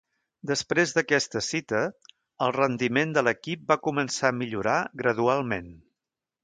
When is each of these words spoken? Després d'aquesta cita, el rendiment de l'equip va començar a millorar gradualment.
Després 0.51 0.93
d'aquesta 0.95 1.41
cita, 1.47 1.81
el 2.47 2.55
rendiment 2.57 3.15
de 3.19 3.27
l'equip 3.29 3.71
va 3.73 3.81
començar 3.89 4.31
a 4.35 4.39
millorar 4.43 4.81
gradualment. 5.05 5.73